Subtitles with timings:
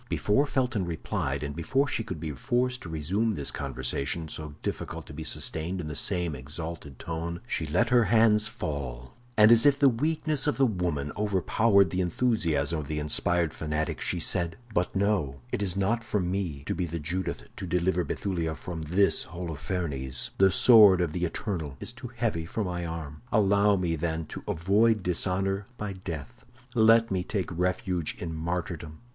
[0.09, 5.05] Before Felton replied, and before she should be forced to resume this conversation, so difficult
[5.05, 9.63] to be sustained in the same exalted tone, she let her hands fall; and as
[9.63, 14.57] if the weakness of the woman overpowered the enthusiasm of the inspired fanatic, she said:
[14.73, 18.81] "But no, it is not for me to be the Judith to deliver Bethulia from
[18.81, 20.31] this Holofernes.
[20.39, 23.21] The sword of the eternal is too heavy for my arm.
[23.31, 26.43] Allow me, then, to avoid dishonor by death;
[26.73, 29.01] let me take refuge in martyrdom.